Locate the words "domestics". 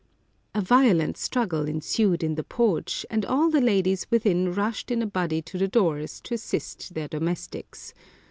7.07-7.93